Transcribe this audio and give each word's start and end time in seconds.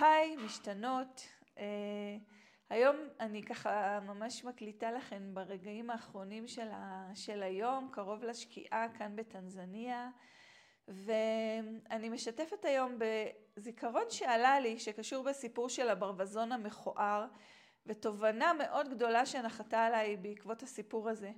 היי, 0.00 0.36
משתנות. 0.36 1.28
Uh, 1.56 1.60
היום 2.70 2.96
אני 3.20 3.42
ככה 3.42 4.00
ממש 4.00 4.44
מקליטה 4.44 4.92
לכם 4.92 5.34
ברגעים 5.34 5.90
האחרונים 5.90 6.48
של, 6.48 6.68
ה, 6.72 7.10
של 7.14 7.42
היום, 7.42 7.88
קרוב 7.92 8.24
לשקיעה 8.24 8.86
כאן 8.98 9.16
בטנזניה, 9.16 10.10
ואני 10.88 12.08
משתפת 12.08 12.64
היום 12.64 12.98
בזיכרון 12.98 14.04
שעלה 14.10 14.60
לי, 14.60 14.78
שקשור 14.78 15.24
בסיפור 15.24 15.68
של 15.68 15.88
הברווזון 15.88 16.52
המכוער, 16.52 17.26
ותובנה 17.86 18.52
מאוד 18.52 18.88
גדולה 18.88 19.26
שנחתה 19.26 19.84
עליי 19.84 20.16
בעקבות 20.16 20.62
הסיפור 20.62 21.08
הזה. 21.08 21.30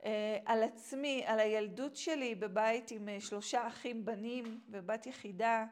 Uh, 0.00 0.04
על 0.46 0.62
עצמי, 0.62 1.24
על 1.26 1.38
הילדות 1.40 1.96
שלי 1.96 2.34
בבית 2.34 2.90
עם 2.90 3.08
uh, 3.08 3.24
שלושה 3.24 3.66
אחים 3.66 4.04
בנים 4.04 4.60
ובת 4.70 5.06
יחידה, 5.06 5.66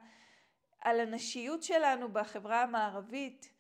על 0.81 1.01
הנשיות 1.01 1.63
שלנו 1.63 2.13
בחברה 2.13 2.63
המערבית. 2.63 3.53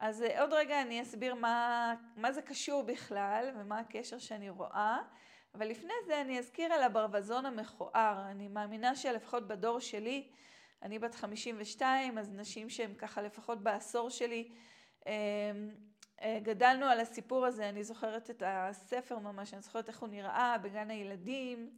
אז 0.00 0.22
אה, 0.22 0.40
עוד 0.40 0.52
רגע 0.52 0.82
אני 0.82 1.02
אסביר 1.02 1.34
מה, 1.34 1.94
מה 2.16 2.32
זה 2.32 2.42
קשור 2.42 2.82
בכלל 2.82 3.50
ומה 3.56 3.78
הקשר 3.78 4.18
שאני 4.18 4.50
רואה, 4.50 4.98
אבל 5.54 5.68
לפני 5.68 5.92
זה 6.06 6.20
אני 6.20 6.38
אזכיר 6.38 6.72
על 6.72 6.82
הברווזון 6.82 7.46
המכוער. 7.46 8.30
אני 8.30 8.48
מאמינה 8.48 8.96
שלפחות 8.96 9.48
בדור 9.48 9.78
שלי, 9.80 10.28
אני 10.82 10.98
בת 10.98 11.14
52, 11.14 12.18
אז 12.18 12.32
נשים 12.32 12.70
שהן 12.70 12.94
ככה 12.94 13.22
לפחות 13.22 13.62
בעשור 13.62 14.10
שלי, 14.10 14.48
אמ, 15.06 15.12
אה, 16.22 16.38
גדלנו 16.42 16.86
על 16.86 17.00
הסיפור 17.00 17.46
הזה, 17.46 17.68
אני 17.68 17.84
זוכרת 17.84 18.30
את 18.30 18.42
הספר 18.46 19.18
ממש, 19.18 19.54
אני 19.54 19.62
זוכרת 19.62 19.88
איך 19.88 19.98
הוא 19.98 20.08
נראה 20.08 20.58
בגן 20.58 20.90
הילדים. 20.90 21.70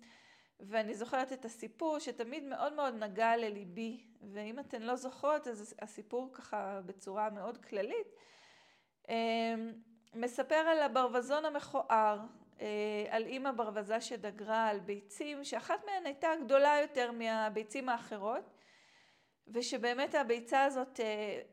ואני 0.60 0.94
זוכרת 0.94 1.32
את 1.32 1.44
הסיפור 1.44 1.98
שתמיד 1.98 2.44
מאוד 2.44 2.72
מאוד 2.72 2.94
נגע 2.94 3.36
לליבי, 3.36 4.00
ואם 4.32 4.58
אתן 4.58 4.82
לא 4.82 4.96
זוכרות, 4.96 5.46
אז 5.46 5.74
הסיפור 5.82 6.30
ככה 6.32 6.80
בצורה 6.86 7.30
מאוד 7.30 7.64
כללית, 7.64 8.06
אמ, 9.08 9.72
מספר 10.14 10.54
על 10.54 10.82
הברווזון 10.82 11.44
המכוער, 11.44 12.20
אה, 12.60 13.06
על 13.10 13.24
אימא 13.26 13.50
ברווזה 13.50 14.00
שדגרה 14.00 14.68
על 14.68 14.80
ביצים, 14.80 15.44
שאחת 15.44 15.84
מהן 15.84 16.06
הייתה 16.06 16.28
גדולה 16.44 16.78
יותר 16.82 17.12
מהביצים 17.12 17.88
האחרות, 17.88 18.44
ושבאמת 19.48 20.14
הביצה 20.14 20.64
הזאת 20.64 21.00
אה, 21.00 21.04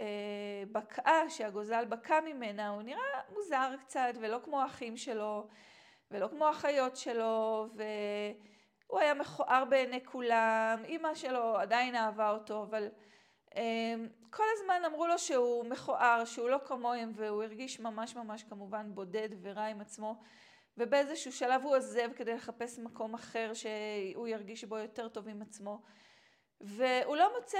אה, 0.01 0.63
בקעה, 0.71 1.29
שהגוזל 1.29 1.85
בקע 1.85 2.19
ממנה, 2.21 2.69
הוא 2.69 2.81
נראה 2.81 3.21
מוזר 3.33 3.75
קצת, 3.79 4.13
ולא 4.21 4.39
כמו 4.43 4.61
האחים 4.61 4.97
שלו, 4.97 5.47
ולא 6.11 6.27
כמו 6.27 6.45
האחיות 6.45 6.97
שלו, 6.97 7.67
ו... 7.75 7.83
הוא 8.93 8.99
היה 8.99 9.13
מכוער 9.13 9.65
בעיני 9.65 10.05
כולם, 10.05 10.83
אימא 10.85 11.15
שלו 11.15 11.57
עדיין 11.57 11.95
אהבה 11.95 12.31
אותו, 12.31 12.63
אבל 12.63 12.87
um, 13.49 13.57
כל 14.29 14.43
הזמן 14.53 14.81
אמרו 14.85 15.07
לו 15.07 15.19
שהוא 15.19 15.65
מכוער, 15.65 16.25
שהוא 16.25 16.49
לא 16.49 16.59
כמוהם, 16.65 17.11
והוא 17.15 17.43
הרגיש 17.43 17.79
ממש 17.79 18.15
ממש 18.15 18.43
כמובן 18.43 18.95
בודד 18.95 19.29
ורע 19.41 19.65
עם 19.65 19.81
עצמו, 19.81 20.21
ובאיזשהו 20.77 21.31
שלב 21.31 21.61
הוא 21.63 21.75
עוזב 21.75 22.09
כדי 22.15 22.33
לחפש 22.33 22.79
מקום 22.79 23.13
אחר 23.13 23.51
שהוא 23.53 24.27
ירגיש 24.27 24.63
בו 24.63 24.77
יותר 24.77 25.07
טוב 25.09 25.27
עם 25.27 25.41
עצמו, 25.41 25.81
והוא 26.61 27.15
לא 27.15 27.39
מוצא, 27.39 27.59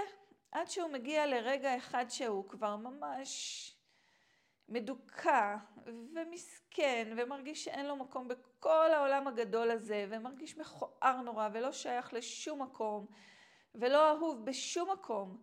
עד 0.52 0.68
שהוא 0.68 0.90
מגיע 0.90 1.28
לרגע 1.28 1.78
אחד 1.78 2.06
שהוא 2.10 2.50
כבר 2.50 2.76
ממש 2.76 3.73
מדוכא 4.70 5.56
ומסכן 6.16 7.14
ומרגיש 7.18 7.64
שאין 7.64 7.86
לו 7.86 7.96
מקום 7.96 8.28
בכל 8.28 8.92
העולם 8.94 9.28
הגדול 9.28 9.72
הזה 9.72 10.06
ומרגיש 10.10 10.58
מכוער 10.58 11.22
נורא 11.22 11.50
ולא 11.54 11.72
שייך 11.72 12.14
לשום 12.14 12.62
מקום 12.62 13.08
ולא 13.76 14.10
אהוב 14.10 14.46
בשום 14.46 14.92
מקום. 14.92 15.38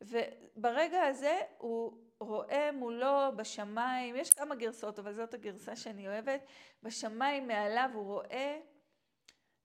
וברגע 0.00 1.02
הזה 1.02 1.40
הוא 1.58 1.98
רואה 2.20 2.72
מולו 2.72 3.36
בשמיים, 3.36 4.16
יש 4.16 4.30
כמה 4.30 4.54
גרסאות 4.54 4.98
אבל 4.98 5.14
זאת 5.14 5.34
הגרסה 5.34 5.76
שאני 5.76 6.08
אוהבת, 6.08 6.40
בשמיים 6.82 7.46
מעליו 7.46 7.90
הוא 7.94 8.04
רואה 8.04 8.60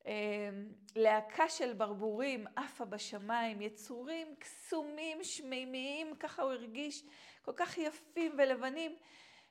אה, 0.07 0.49
להקה 0.95 1.49
של 1.49 1.73
ברבורים 1.73 2.47
עפה 2.55 2.85
בשמיים, 2.85 3.61
יצורים 3.61 4.35
קסומים, 4.39 5.23
שמימיים, 5.23 6.15
ככה 6.15 6.41
הוא 6.41 6.51
הרגיש 6.51 7.03
כל 7.47 7.53
כך 7.55 7.77
יפים 7.77 8.35
ולבנים, 8.37 8.95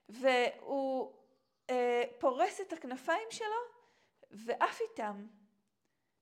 והוא 0.08 1.12
אה, 1.70 2.02
פורס 2.18 2.60
את 2.60 2.72
הכנפיים 2.72 3.28
שלו 3.30 3.62
ועף 4.30 4.80
איתם, 4.80 5.26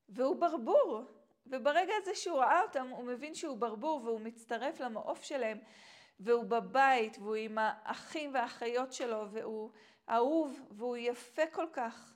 והוא 0.08 0.36
ברבור, 0.36 1.02
וברגע 1.46 1.92
הזה 2.02 2.14
שהוא 2.14 2.38
ראה 2.38 2.62
אותם 2.62 2.88
הוא 2.88 3.04
מבין 3.04 3.34
שהוא 3.34 3.58
ברבור 3.58 4.00
והוא 4.04 4.20
מצטרף 4.20 4.80
למעוף 4.80 5.22
שלהם, 5.22 5.58
והוא 6.20 6.44
בבית 6.44 7.18
והוא 7.18 7.34
עם 7.34 7.58
האחים 7.60 8.34
והאחיות 8.34 8.92
שלו 8.92 9.30
והוא 9.30 9.70
אהוב 10.10 10.60
והוא 10.70 10.96
יפה 10.96 11.46
כל 11.52 11.66
כך. 11.72 12.13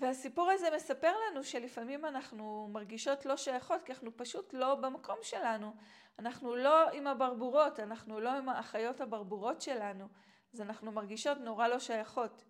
והסיפור 0.00 0.50
הזה 0.50 0.68
מספר 0.76 1.12
לנו 1.26 1.44
שלפעמים 1.44 2.04
אנחנו 2.04 2.68
מרגישות 2.72 3.26
לא 3.26 3.36
שייכות 3.36 3.82
כי 3.82 3.92
אנחנו 3.92 4.16
פשוט 4.16 4.54
לא 4.54 4.74
במקום 4.74 5.16
שלנו. 5.22 5.72
אנחנו 6.18 6.56
לא 6.56 6.90
עם 6.90 7.06
הברבורות, 7.06 7.80
אנחנו 7.80 8.20
לא 8.20 8.30
עם 8.30 8.48
האחיות 8.48 9.00
הברבורות 9.00 9.60
שלנו, 9.60 10.08
אז 10.54 10.60
אנחנו 10.60 10.92
מרגישות 10.92 11.38
נורא 11.38 11.68
לא 11.68 11.78
שייכות. 11.78 12.44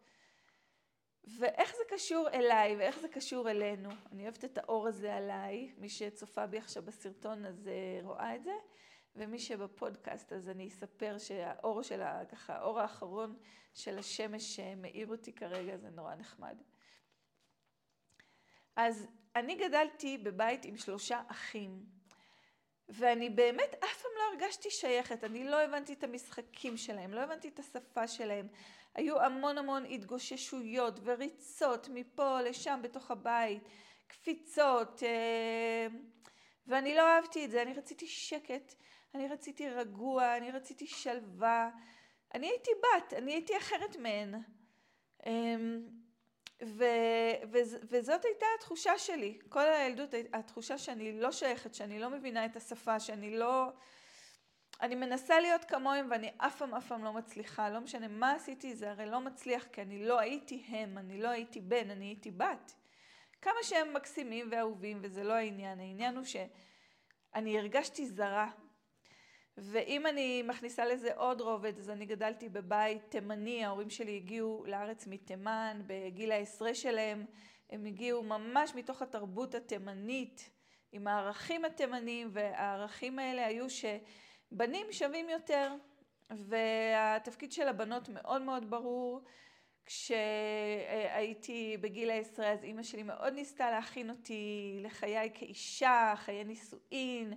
ואיך 1.39 1.73
זה 1.73 1.83
קשור 1.89 2.29
אליי 2.29 2.77
ואיך 2.77 2.99
זה 2.99 3.09
קשור 3.09 3.51
אלינו? 3.51 3.91
אני 4.13 4.23
אוהבת 4.23 4.45
את 4.45 4.59
האור 4.59 4.89
הזה 4.89 5.15
עליי, 5.15 5.75
מי 5.79 5.89
שצופה 5.89 6.47
בי 6.47 6.59
עכשיו 6.59 6.83
בסרטון 6.83 7.47
אז 7.47 7.69
אה, 7.69 8.01
רואה 8.03 8.37
את 8.37 8.45
זה, 8.45 8.55
ומי 9.17 9.39
שבפודקאסט 9.39 10.33
אז 10.33 10.49
אני 10.49 10.69
אספר 10.69 11.19
שהאור 11.19 11.83
של 11.83 12.03
ה... 12.03 12.25
ככה, 12.25 12.55
האור 12.55 12.81
האחרון 12.81 13.37
של 13.75 13.99
השמש 13.99 14.61
מאיר 14.61 15.09
אותי 15.09 15.33
כרגע, 15.33 15.77
זה 15.77 15.91
נורא 15.91 16.15
נחמד. 16.15 16.57
אז 18.81 19.07
אני 19.37 19.55
גדלתי 19.55 20.19
בבית 20.19 20.65
עם 20.65 20.77
שלושה 20.77 21.23
אחים, 21.27 21.85
ואני 22.89 23.31
באמת 23.31 23.75
אף 23.85 24.03
פעם 24.03 24.11
לא 24.17 24.23
הרגשתי 24.33 24.71
שייכת, 24.71 25.25
אני 25.25 25.45
לא 25.45 25.61
הבנתי 25.61 25.93
את 25.93 26.05
המשחקים 26.05 26.77
שלהם, 26.77 27.15
לא 27.15 27.21
הבנתי 27.21 27.49
את 27.49 27.59
השפה 27.59 28.09
שלהם. 28.09 28.49
היו 28.95 29.21
המון 29.21 29.59
המון 29.59 29.85
התגוששויות 29.85 31.01
וריצות 31.05 31.89
מפה 31.89 32.41
לשם 32.41 32.81
בתוך 32.83 33.11
הבית, 33.11 33.63
קפיצות, 34.07 35.03
אה, 35.03 35.87
ואני 36.67 36.95
לא 36.95 37.03
אהבתי 37.03 37.45
את 37.45 37.51
זה, 37.51 37.63
אני 37.63 37.75
רציתי 37.75 38.07
שקט, 38.07 38.75
אני 39.15 39.29
רציתי 39.29 39.69
רגוע, 39.71 40.37
אני 40.37 40.51
רציתי 40.51 40.87
שלווה. 40.87 41.71
אני 42.35 42.49
הייתי 42.49 42.71
בת, 42.83 43.15
אני 43.15 43.33
הייתי 43.33 43.57
אחרת 43.57 43.97
מהן. 43.97 44.35
ו, 46.65 46.85
ו, 47.53 47.59
וזאת 47.91 48.25
הייתה 48.25 48.47
התחושה 48.59 48.99
שלי, 48.99 49.39
כל 49.49 49.67
הילדות, 49.67 50.15
התחושה 50.33 50.79
שאני 50.79 51.21
לא 51.21 51.33
שייכת, 51.33 51.75
שאני 51.75 51.99
לא 51.99 52.11
מבינה 52.11 52.45
את 52.45 52.57
השפה, 52.57 53.01
שאני 53.01 53.39
לא... 53.39 53.73
אני 54.83 54.95
מנסה 54.95 55.41
להיות 55.41 55.65
כמוהם 55.65 56.09
ואני 56.11 56.31
אף 56.37 56.59
פעם 56.59 56.75
אף 56.75 56.87
פעם 56.87 57.05
לא 57.05 57.13
מצליחה, 57.13 57.71
לא 57.71 57.81
משנה 57.81 58.09
מה 58.09 58.33
עשיתי, 58.33 58.75
זה 58.75 58.91
הרי 58.91 59.07
לא 59.07 59.21
מצליח 59.21 59.67
כי 59.73 59.83
אני 59.83 60.05
לא 60.05 60.21
הייתי 60.21 60.65
הם, 60.69 60.99
אני 60.99 61.23
לא 61.23 61.29
הייתי 61.29 61.61
בן, 61.61 61.91
אני 61.91 62.05
הייתי 62.05 62.31
בת. 62.31 62.75
כמה 63.43 63.63
שהם 63.63 63.95
מקסימים 63.95 64.49
ואהובים 64.51 64.99
וזה 65.03 65.25
לא 65.25 65.33
העניין, 65.33 65.81
העניין 65.81 66.17
הוא 66.17 66.25
שאני 66.25 67.59
הרגשתי 67.59 68.07
זרה 68.07 68.51
ואם 69.59 70.07
אני 70.07 70.43
מכניסה 70.43 70.85
לזה 70.85 71.15
עוד 71.15 71.41
רובד, 71.41 71.79
אז 71.79 71.91
אני 71.91 72.07
גדלתי 72.07 72.49
בבית 72.49 73.03
תימני, 73.09 73.65
ההורים 73.65 73.91
שלי 73.91 74.17
הגיעו 74.17 74.65
לארץ 74.67 75.07
מתימן 75.07 75.83
בגיל 75.87 76.33
העשרה 76.33 76.75
שלהם, 76.75 77.27
הם 77.71 77.87
הגיעו 77.87 78.23
ממש 78.23 78.75
מתוך 78.75 79.03
התרבות 79.03 79.55
התימנית, 79.55 80.51
עם 80.93 81.07
הערכים 81.07 81.65
התימניים, 81.65 82.29
והערכים 82.33 83.19
האלה 83.19 83.47
היו 83.47 83.67
שבנים 83.71 84.87
שווים 84.91 85.29
יותר, 85.29 85.75
והתפקיד 86.31 87.53
של 87.53 87.69
הבנות 87.69 88.09
מאוד 88.09 88.43
מאוד 88.43 88.71
ברור. 88.71 89.21
כשהייתי 89.87 91.77
בגיל 91.81 92.11
העשרה, 92.11 92.53
אז 92.53 92.65
אימא 92.65 92.83
שלי 92.83 93.03
מאוד 93.03 93.33
ניסתה 93.33 93.71
להכין 93.71 94.11
אותי 94.11 94.79
לחיי 94.83 95.31
כאישה, 95.35 96.15
חיי 96.17 96.45
נישואין. 96.45 97.35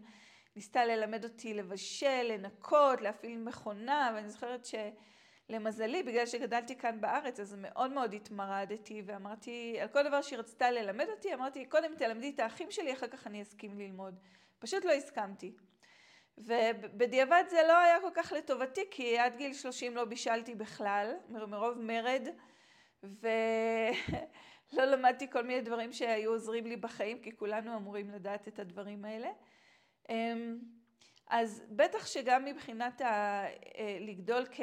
ניסתה 0.56 0.86
ללמד 0.86 1.24
אותי 1.24 1.54
לבשל, 1.54 2.22
לנקות, 2.24 3.02
להפעיל 3.02 3.38
מכונה, 3.38 4.12
ואני 4.16 4.30
זוכרת 4.30 4.68
שלמזלי, 5.50 6.04
בגלל 6.04 6.26
שגדלתי 6.26 6.78
כאן 6.78 7.02
בארץ, 7.02 7.40
אז 7.40 7.56
מאוד 7.58 7.92
מאוד 7.92 8.14
התמרדתי, 8.14 9.02
ואמרתי, 9.06 9.78
על 9.82 9.88
כל 9.88 10.04
דבר 10.04 10.22
שהיא 10.22 10.40
רצתה 10.40 10.72
ללמד 10.72 11.08
אותי, 11.10 11.34
אמרתי, 11.34 11.66
קודם 11.66 11.96
תלמדי 11.96 12.30
את 12.30 12.40
האחים 12.40 12.72
שלי, 12.72 12.94
אחר 12.94 13.08
כך 13.08 13.28
אני 13.28 13.42
אסכים 13.42 13.80
ללמוד. 13.80 14.20
פשוט 14.60 14.86
לא 14.86 14.92
הסכמתי. 14.92 15.54
ובדיעבד 16.38 17.44
זה 17.50 17.62
לא 17.68 17.78
היה 17.78 18.02
כל 18.02 18.10
כך 18.14 18.32
לטובתי, 18.32 18.82
כי 18.92 19.18
עד 19.18 19.36
גיל 19.36 19.54
30 19.54 19.96
לא 19.96 20.06
בישלתי 20.06 20.56
בכלל, 20.56 21.14
מרוב 21.30 21.78
מרד, 21.78 22.28
ולא 23.04 24.86
למדתי 24.92 25.30
כל 25.30 25.44
מיני 25.44 25.62
דברים 25.62 25.94
שהיו 25.94 26.32
עוזרים 26.32 26.66
לי 26.66 26.78
בחיים, 26.78 27.20
כי 27.20 27.38
כולנו 27.38 27.76
אמורים 27.76 28.10
לדעת 28.10 28.48
את 28.48 28.60
הדברים 28.60 29.06
האלה. 29.06 29.30
אמ, 30.10 30.60
אז 31.28 31.64
בטח 31.70 32.06
שגם 32.06 32.46
מבחינת 32.46 33.02
ה... 33.02 33.06
אה, 33.78 33.98
לגדול 34.00 34.46
כ... 34.52 34.62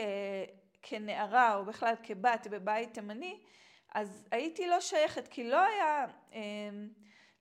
כנערה 0.83 1.55
או 1.55 1.65
בכלל 1.65 1.95
כבת 2.03 2.47
בבית 2.51 2.95
תימני, 2.95 3.41
אז 3.95 4.29
הייתי 4.31 4.67
לא 4.67 4.81
שייכת 4.81 5.29
כי 5.29 5.45
לא 5.45 5.61
היה, 5.61 6.07
אמ, 6.33 6.89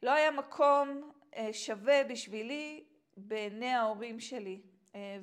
לא 0.03 0.11
היה 0.11 0.31
מקום 0.31 1.11
אה, 1.35 1.53
שווה 1.53 2.03
בשבילי 2.03 2.83
בעיני 3.17 3.69
ההורים 3.69 4.19
שלי. 4.19 4.61
אה, 4.95 5.17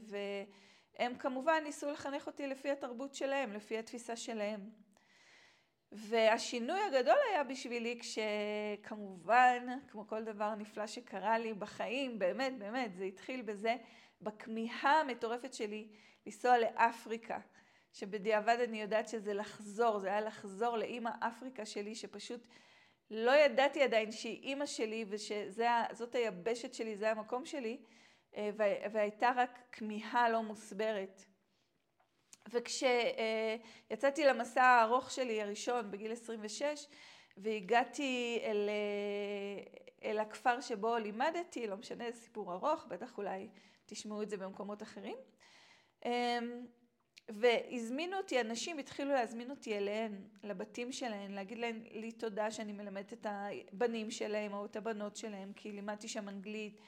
והם 0.98 1.18
כמובן 1.18 1.62
ניסו 1.64 1.90
לחנך 1.90 2.26
אותי 2.26 2.46
לפי 2.46 2.70
התרבות 2.70 3.14
שלהם, 3.14 3.52
לפי 3.52 3.78
התפיסה 3.78 4.16
שלהם. 4.16 4.60
והשינוי 5.92 6.80
הגדול 6.80 7.16
היה 7.30 7.44
בשבילי 7.44 7.98
כשכמובן, 8.00 9.66
כמו 9.88 10.06
כל 10.06 10.24
דבר 10.24 10.54
נפלא 10.54 10.86
שקרה 10.86 11.38
לי 11.38 11.54
בחיים, 11.54 12.18
באמת, 12.18 12.58
באמת, 12.58 12.94
זה 12.94 13.04
התחיל 13.04 13.42
בזה, 13.42 13.76
בכמיהה 14.20 15.00
המטורפת 15.00 15.54
שלי 15.54 15.88
לנסוע 16.26 16.58
לאפריקה. 16.58 17.38
שבדיעבד 17.92 18.56
אני 18.64 18.80
יודעת 18.80 19.08
שזה 19.08 19.34
לחזור, 19.34 19.98
זה 19.98 20.08
היה 20.08 20.20
לחזור 20.20 20.76
לאימא 20.76 21.10
אפריקה 21.20 21.66
שלי, 21.66 21.94
שפשוט 21.94 22.46
לא 23.10 23.30
ידעתי 23.30 23.82
עדיין 23.82 24.12
שהיא 24.12 24.42
אימא 24.42 24.66
שלי 24.66 25.04
ושזאת 25.08 26.14
היבשת 26.14 26.74
שלי, 26.74 26.96
זה 26.96 27.10
המקום 27.10 27.46
שלי, 27.46 27.78
אה, 28.36 28.50
והייתה 28.92 29.32
רק 29.36 29.58
כמיהה 29.72 30.28
לא 30.28 30.42
מוסברת. 30.42 31.24
וכשיצאתי 32.50 34.24
למסע 34.24 34.62
הארוך 34.62 35.10
שלי 35.10 35.42
הראשון 35.42 35.90
בגיל 35.90 36.12
26 36.12 36.86
והגעתי 37.36 38.40
אל, 38.42 38.68
אה, 38.68 40.10
אל 40.10 40.18
הכפר 40.18 40.60
שבו 40.60 40.96
לימדתי, 40.96 41.66
לא 41.66 41.76
משנה, 41.76 42.10
זה 42.10 42.20
סיפור 42.20 42.52
ארוך, 42.52 42.86
בטח 42.88 43.18
אולי 43.18 43.48
תשמעו 43.86 44.22
את 44.22 44.30
זה 44.30 44.36
במקומות 44.36 44.82
אחרים. 44.82 45.16
אמ, 46.04 46.66
והזמינו 47.28 48.16
אותי, 48.16 48.40
אנשים 48.40 48.78
התחילו 48.78 49.10
להזמין 49.10 49.50
אותי 49.50 49.76
אליהן, 49.76 50.24
לבתים 50.42 50.92
שלהן, 50.92 51.32
להגיד 51.32 51.58
להן 51.58 51.82
לי 51.90 52.12
תודה 52.12 52.50
שאני 52.50 52.72
מלמדת 52.72 53.12
את 53.12 53.26
הבנים 53.28 54.10
שלהם 54.10 54.52
או 54.52 54.64
את 54.64 54.76
הבנות 54.76 55.16
שלהם, 55.16 55.52
כי 55.52 55.72
לימדתי 55.72 56.08
שם 56.08 56.28
אנגלית. 56.28 56.80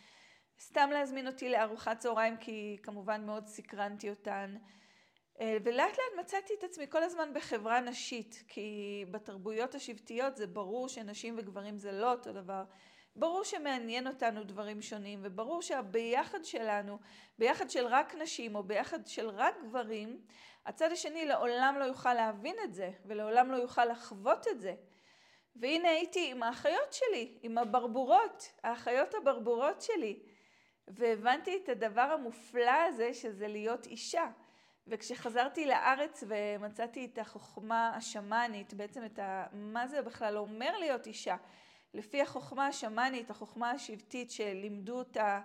סתם 0.60 0.90
להזמין 0.93 1.26
אותי 1.26 1.49
לארוחת 1.49 1.99
צהריים, 1.99 2.37
כי 2.37 2.76
כמובן 2.82 3.26
מאוד 3.26 3.46
סקרנתי 3.46 4.10
אותן. 4.10 4.56
אה, 5.40 5.56
ולאט 5.64 5.99
לאט 5.99 6.25
מצאתי 6.25 6.55
את 6.58 6.64
עצמי 6.64 6.87
כל 6.88 7.02
הזמן 7.02 7.35
בחברה 7.35 7.81
נשית, 7.81 8.44
כי 8.49 9.05
בתרבויות 9.11 9.75
השבטיות 9.75 10.37
זה 10.37 10.46
ברור 10.46 10.88
שנשים 10.88 11.35
וגברים 11.38 11.79
זה 11.79 11.93
לא 11.93 12.12
אותו 12.12 12.32
דבר. 12.32 12.64
ברור 13.17 13.44
שמעניין 13.44 14.06
אותנו 14.06 14.44
דברים 14.44 14.82
שונים, 14.82 15.20
וברור 15.23 15.62
שהביחד 15.62 16.44
שלנו, 16.44 16.99
ביחד 17.38 17.70
של 17.70 17.87
רק 17.87 18.14
נשים 18.14 18.55
או 18.55 18.62
ביחד 18.62 19.06
של 19.06 19.29
רק 19.29 19.55
גברים, 19.64 20.20
הצד 20.67 20.93
השני 20.93 21.25
לעולם 21.25 21.76
לא 21.79 21.84
יוכל 21.84 22.14
להבין 22.14 22.56
את 22.64 22.75
זה, 22.75 22.91
ולעולם 23.05 23.50
לא 23.50 23.56
יוכל 23.56 23.84
לחוות 23.84 24.49
את 24.49 24.61
זה. 24.61 24.75
והנה 25.56 25.88
הייתי 25.88 26.31
עם 26.31 26.43
האחיות 26.43 26.93
שלי, 26.93 27.38
עם 27.43 27.58
הברבורות, 27.58 28.52
האחיות 28.62 29.14
הברבורות 29.14 29.82
שלי, 29.82 30.23
והבנתי 30.88 31.61
את 31.64 31.69
הדבר 31.69 32.00
המופלא 32.00 32.70
הזה 32.88 33.14
שזה 33.14 33.49
להיות 33.49 33.87
אישה. 33.87 34.31
וכשחזרתי 34.88 35.67
לארץ 35.67 36.25
ומצאתי 36.29 37.05
את 37.05 37.19
החוכמה 37.19 37.93
השמאנית, 37.96 38.75
בעצם 38.75 39.05
את 39.05 39.19
ה... 39.19 39.46
מה 39.52 39.87
זה 39.87 40.02
בכלל 40.02 40.37
אומר 40.37 40.79
להיות 40.79 41.06
אישה, 41.06 41.37
לפי 41.94 42.23
החוכמה 42.23 42.67
השמאנית, 42.67 43.31
החוכמה 43.31 43.70
השבטית 43.70 44.31
שלימדו 44.31 44.99
אותה 44.99 45.40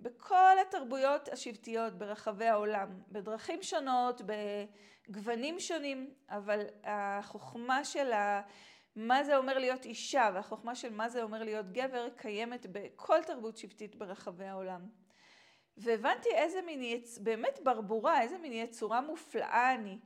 בכל 0.00 0.58
התרבויות 0.68 1.28
השבטיות 1.28 1.92
ברחבי 1.98 2.46
העולם, 2.46 2.88
בדרכים 3.08 3.62
שונות, 3.62 4.20
בגוונים 5.08 5.60
שונים, 5.60 6.14
אבל 6.30 6.60
החוכמה 6.84 7.84
של 7.84 8.12
ה... 8.12 8.42
מה 8.96 9.24
זה 9.24 9.36
אומר 9.36 9.58
להיות 9.58 9.84
אישה 9.84 10.30
והחוכמה 10.34 10.74
של 10.74 10.94
מה 10.94 11.08
זה 11.08 11.22
אומר 11.22 11.42
להיות 11.42 11.72
גבר 11.72 12.08
קיימת 12.16 12.66
בכל 12.72 13.22
תרבות 13.22 13.56
שבטית 13.56 13.96
ברחבי 13.96 14.44
העולם. 14.44 15.01
והבנתי 15.76 16.28
איזה 16.34 16.62
מין, 16.62 16.82
יצ... 16.82 17.18
באמת 17.18 17.60
ברבורה, 17.62 18.20
איזה 18.20 18.38
מין 18.38 18.52
יצורה 18.52 19.00
מופלאה 19.00 19.74
אני. 19.74 19.98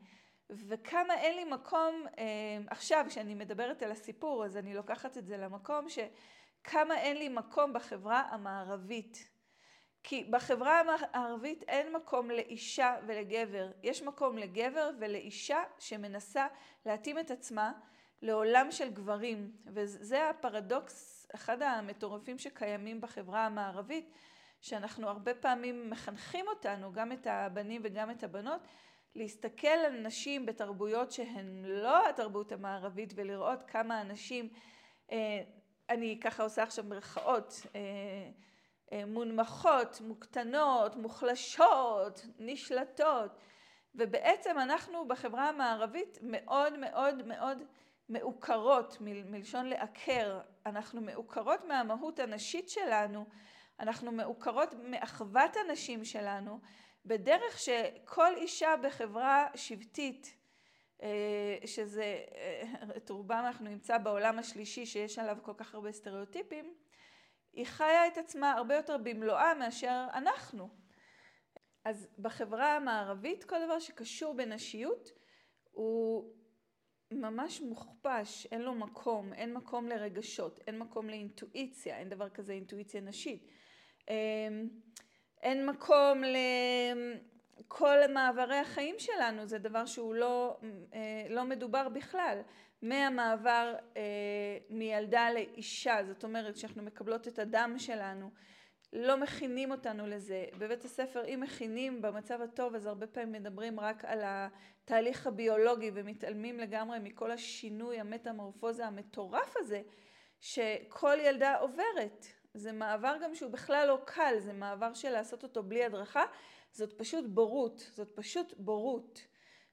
וכמה 0.50 1.14
אין 1.14 1.36
לי 1.36 1.44
מקום, 1.44 2.06
אה, 2.18 2.24
עכשיו 2.70 3.04
כשאני 3.08 3.34
מדברת 3.34 3.82
על 3.82 3.90
הסיפור 3.90 4.44
אז 4.44 4.56
אני 4.56 4.74
לוקחת 4.74 5.18
את 5.18 5.26
זה 5.26 5.36
למקום 5.36 5.86
שכמה 5.88 6.98
אין 6.98 7.16
לי 7.16 7.28
מקום 7.28 7.72
בחברה 7.72 8.20
המערבית. 8.20 9.28
כי 10.02 10.24
בחברה 10.24 10.80
המערבית 10.80 11.62
אין 11.62 11.92
מקום 11.92 12.30
לאישה 12.30 12.96
ולגבר, 13.06 13.70
יש 13.82 14.02
מקום 14.02 14.38
לגבר 14.38 14.90
ולאישה 15.00 15.62
שמנסה 15.78 16.46
להתאים 16.86 17.18
את 17.18 17.30
עצמה 17.30 17.72
לעולם 18.22 18.70
של 18.70 18.90
גברים, 18.90 19.52
וזה 19.66 20.30
הפרדוקס, 20.30 21.26
אחד 21.34 21.62
המטורפים 21.62 22.38
שקיימים 22.38 23.00
בחברה 23.00 23.46
המערבית, 23.46 24.10
שאנחנו 24.60 25.08
הרבה 25.08 25.34
פעמים 25.34 25.90
מחנכים 25.90 26.48
אותנו, 26.48 26.92
גם 26.92 27.12
את 27.12 27.26
הבנים 27.26 27.80
וגם 27.84 28.10
את 28.10 28.24
הבנות, 28.24 28.60
להסתכל 29.14 29.66
על 29.68 29.92
נשים 29.92 30.46
בתרבויות 30.46 31.12
שהן 31.12 31.64
לא 31.64 32.08
התרבות 32.08 32.52
המערבית 32.52 33.12
ולראות 33.16 33.62
כמה 33.62 34.00
אנשים, 34.00 34.48
אה, 35.12 35.42
אני 35.90 36.20
ככה 36.20 36.42
עושה 36.42 36.62
עכשיו 36.62 36.84
מרכאות, 36.84 37.62
אה, 37.74 37.80
אה, 38.92 39.06
מונמכות, 39.06 40.00
מוקטנות, 40.00 40.96
מוחלשות, 40.96 42.26
נשלטות, 42.38 43.30
ובעצם 43.94 44.58
אנחנו 44.58 45.08
בחברה 45.08 45.48
המערבית 45.48 46.18
מאוד 46.22 46.78
מאוד 46.78 47.26
מאוד 47.26 47.62
מעוקרות, 48.08 48.96
מלשון 49.00 49.66
לעקר, 49.66 50.40
אנחנו 50.66 51.00
מעוקרות 51.00 51.64
מהמהות 51.64 52.18
הנשית 52.18 52.68
שלנו, 52.68 53.26
אנחנו 53.80 54.12
מעוקרות 54.12 54.74
מאחוות 54.82 55.56
הנשים 55.56 56.04
שלנו, 56.04 56.60
בדרך 57.06 57.58
שכל 57.58 58.34
אישה 58.36 58.74
בחברה 58.82 59.46
שבטית, 59.54 60.36
אה, 61.02 61.56
שזה, 61.66 62.24
אה, 62.34 62.62
את 62.96 63.10
רובם 63.10 63.42
אנחנו 63.46 63.68
נמצא 63.70 63.98
בעולם 63.98 64.38
השלישי 64.38 64.86
שיש 64.86 65.18
עליו 65.18 65.38
כל 65.42 65.52
כך 65.56 65.74
הרבה 65.74 65.92
סטריאוטיפים, 65.92 66.74
היא 67.52 67.66
חיה 67.66 68.06
את 68.06 68.18
עצמה 68.18 68.52
הרבה 68.52 68.74
יותר 68.74 68.96
במלואה 68.96 69.54
מאשר 69.54 70.06
אנחנו. 70.14 70.68
אז 71.84 72.08
בחברה 72.18 72.76
המערבית 72.76 73.44
כל 73.44 73.56
דבר 73.64 73.78
שקשור 73.78 74.34
בנשיות 74.34 75.10
הוא 75.72 76.34
ממש 77.10 77.60
מוכפש, 77.60 78.46
אין 78.46 78.62
לו 78.62 78.74
מקום, 78.74 79.32
אין 79.32 79.54
מקום 79.54 79.88
לרגשות, 79.88 80.60
אין 80.66 80.78
מקום 80.78 81.08
לאינטואיציה, 81.08 81.98
אין 81.98 82.08
דבר 82.08 82.28
כזה 82.28 82.52
אינטואיציה 82.52 83.00
נשית. 83.00 83.46
אמ, 84.08 84.68
אין 85.42 85.66
מקום 85.66 86.22
לכל 87.60 87.98
מעברי 88.14 88.56
החיים 88.56 88.94
שלנו, 88.98 89.46
זה 89.46 89.58
דבר 89.58 89.86
שהוא 89.86 90.14
לא, 90.14 90.56
אה, 90.94 91.26
לא 91.30 91.44
מדובר 91.44 91.88
בכלל. 91.88 92.40
מהמעבר 92.82 93.74
אה, 93.96 94.02
מילדה 94.70 95.30
לאישה, 95.30 95.98
זאת 96.06 96.24
אומרת 96.24 96.56
שאנחנו 96.56 96.82
מקבלות 96.82 97.28
את 97.28 97.38
הדם 97.38 97.74
שלנו, 97.78 98.30
לא 98.92 99.16
מכינים 99.16 99.70
אותנו 99.70 100.06
לזה. 100.06 100.44
בבית 100.58 100.84
הספר 100.84 101.24
אם 101.24 101.40
מכינים 101.42 102.02
במצב 102.02 102.42
הטוב 102.42 102.74
אז 102.74 102.86
הרבה 102.86 103.06
פעמים 103.06 103.32
מדברים 103.32 103.80
רק 103.80 104.04
על 104.04 104.22
התהליך 104.24 105.26
הביולוגי 105.26 105.90
ומתעלמים 105.94 106.58
לגמרי 106.60 106.98
מכל 106.98 107.30
השינוי, 107.30 108.00
המטמורפוזה 108.00 108.86
המטורף 108.86 109.56
הזה 109.56 109.82
שכל 110.40 111.16
ילדה 111.20 111.56
עוברת. 111.56 112.26
זה 112.56 112.72
מעבר 112.72 113.16
גם 113.22 113.34
שהוא 113.34 113.50
בכלל 113.50 113.88
לא 113.88 113.98
קל, 114.04 114.34
זה 114.38 114.52
מעבר 114.52 114.94
של 114.94 115.10
לעשות 115.10 115.42
אותו 115.42 115.62
בלי 115.62 115.84
הדרכה, 115.84 116.24
זאת 116.72 116.92
פשוט 116.92 117.24
בורות, 117.28 117.78
זאת 117.78 118.10
פשוט 118.14 118.54
בורות. 118.56 119.20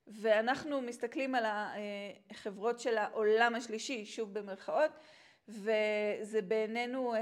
ואנחנו 0.07 0.81
מסתכלים 0.81 1.35
על 1.35 1.45
החברות 2.31 2.79
של 2.79 2.97
העולם 2.97 3.55
השלישי, 3.55 4.05
שוב 4.05 4.33
במרכאות, 4.33 4.91
וזה 5.47 6.41
בעינינו, 6.41 7.15
אה, 7.15 7.19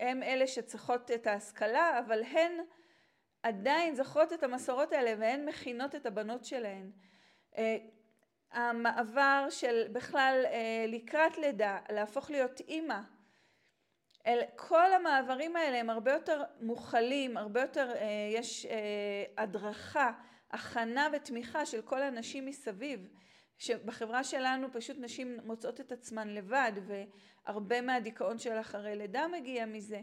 הם 0.00 0.22
אלה 0.22 0.46
שצריכות 0.46 1.10
את 1.10 1.26
ההשכלה, 1.26 1.98
אבל 1.98 2.22
הן 2.22 2.52
עדיין 3.42 3.94
זוכרות 3.94 4.32
את 4.32 4.42
המסורות 4.42 4.92
האלה 4.92 5.14
והן 5.18 5.48
מכינות 5.48 5.94
את 5.94 6.06
הבנות 6.06 6.44
שלהן. 6.44 6.90
אה, 7.56 7.76
המעבר 8.52 9.46
של 9.50 9.88
בכלל 9.92 10.42
אה, 10.46 10.84
לקראת 10.88 11.38
לידה, 11.38 11.78
להפוך 11.90 12.30
להיות 12.30 12.60
אימא, 12.60 13.00
אל, 14.26 14.40
כל 14.56 14.92
המעברים 14.92 15.56
האלה 15.56 15.80
הם 15.80 15.90
הרבה 15.90 16.12
יותר 16.12 16.42
מוכלים, 16.60 17.36
הרבה 17.36 17.60
יותר, 17.60 17.90
אה, 17.94 18.06
יש 18.34 18.66
אה, 18.66 19.24
הדרכה, 19.38 20.12
הכנה 20.50 21.08
ותמיכה 21.12 21.66
של 21.66 21.82
כל 21.82 22.02
הנשים 22.02 22.46
מסביב, 22.46 23.08
שבחברה 23.58 24.24
שלנו 24.24 24.72
פשוט 24.72 24.96
נשים 25.00 25.38
מוצאות 25.44 25.80
את 25.80 25.92
עצמן 25.92 26.28
לבד 26.28 26.72
והרבה 26.86 27.80
מהדיכאון 27.80 28.38
של 28.38 28.60
אחרי 28.60 28.96
לידה 28.96 29.26
מגיע 29.28 29.66
מזה. 29.66 30.00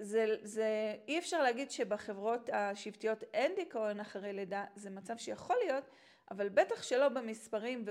זה, 0.00 0.26
זה, 0.42 0.96
אי 1.08 1.18
אפשר 1.18 1.42
להגיד 1.42 1.70
שבחברות 1.70 2.50
השבטיות 2.52 3.22
אין 3.34 3.52
דיכאון 3.56 4.00
אחרי 4.00 4.32
לידה, 4.32 4.64
זה 4.74 4.90
מצב 4.90 5.16
שיכול 5.16 5.56
להיות, 5.64 5.84
אבל 6.30 6.48
בטח 6.48 6.82
שלא 6.82 7.08
במספרים 7.08 7.84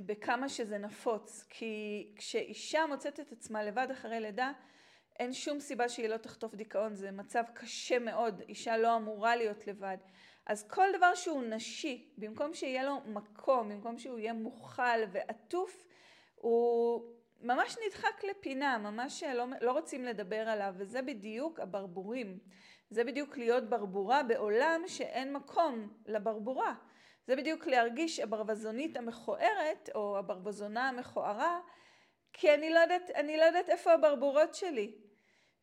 ובכמה 0.00 0.48
שזה 0.48 0.78
נפוץ. 0.78 1.44
כי 1.48 2.06
כשאישה 2.16 2.86
מוצאת 2.86 3.20
את 3.20 3.32
עצמה 3.32 3.62
לבד 3.62 3.88
אחרי 3.90 4.20
לידה, 4.20 4.52
אין 5.18 5.32
שום 5.32 5.60
סיבה 5.60 5.88
שהיא 5.88 6.08
לא 6.08 6.16
תחטוף 6.16 6.54
דיכאון, 6.54 6.94
זה 6.94 7.10
מצב 7.10 7.44
קשה 7.54 7.98
מאוד, 7.98 8.42
אישה 8.48 8.76
לא 8.76 8.96
אמורה 8.96 9.36
להיות 9.36 9.66
לבד. 9.66 9.96
אז 10.46 10.68
כל 10.68 10.88
דבר 10.96 11.14
שהוא 11.14 11.42
נשי, 11.42 12.12
במקום 12.18 12.54
שיהיה 12.54 12.84
לו 12.84 13.00
מקום, 13.06 13.68
במקום 13.68 13.98
שהוא 13.98 14.18
יהיה 14.18 14.32
מוכל 14.32 14.98
ועטוף, 15.12 15.86
הוא 16.34 17.02
ממש 17.40 17.76
נדחק 17.86 18.24
לפינה, 18.30 18.78
ממש 18.78 19.22
לא, 19.22 19.46
לא 19.60 19.72
רוצים 19.72 20.04
לדבר 20.04 20.48
עליו, 20.48 20.74
וזה 20.76 21.02
בדיוק 21.02 21.60
הברבורים. 21.60 22.38
זה 22.90 23.04
בדיוק 23.04 23.38
להיות 23.38 23.68
ברבורה 23.68 24.22
בעולם 24.22 24.82
שאין 24.86 25.32
מקום 25.32 25.92
לברבורה. 26.06 26.74
זה 27.26 27.36
בדיוק 27.36 27.66
להרגיש 27.66 28.20
הברווזונית 28.20 28.96
המכוערת, 28.96 29.90
או 29.94 30.18
הברווזונה 30.18 30.88
המכוערה, 30.88 31.60
כי 32.32 32.54
אני 32.54 32.70
לא 32.70 32.78
יודעת, 32.78 33.10
אני 33.10 33.36
לא 33.36 33.44
יודעת 33.44 33.68
איפה 33.68 33.92
הברבורות 33.92 34.54
שלי. 34.54 34.94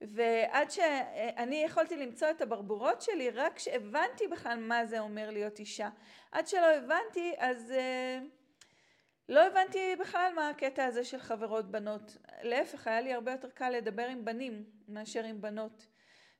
ועד 0.02 0.72
שאני 0.72 1.64
יכולתי 1.66 1.98
למצוא 1.98 2.30
את 2.30 2.42
הברבורות 2.42 3.02
שלי, 3.02 3.30
רק 3.30 3.56
כשהבנתי 3.56 4.28
בכלל 4.28 4.60
מה 4.60 4.86
זה 4.86 5.00
אומר 5.00 5.30
להיות 5.30 5.60
אישה. 5.60 5.90
עד 6.32 6.48
שלא 6.48 6.76
הבנתי, 6.76 7.34
אז 7.38 7.74
uh, 7.76 8.24
לא 9.30 9.48
הבנתי 9.48 9.96
בכלל 10.00 10.32
מה 10.36 10.50
הקטע 10.50 10.86
הזה 10.86 11.04
של 11.04 11.20
חברות 11.20 11.72
בנות. 11.72 12.18
להפך, 12.42 12.88
היה 12.88 13.02
לי 13.02 13.14
הרבה 13.14 13.32
יותר 13.32 13.50
קל 13.50 13.70
לדבר 13.70 14.08
עם 14.08 14.26
בנים 14.26 14.66
מאשר 14.88 15.24
עם 15.24 15.42
בנות. 15.42 15.88